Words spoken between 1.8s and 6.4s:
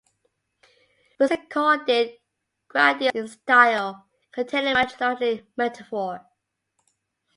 it "grandiose in style, containing much startling metaphor".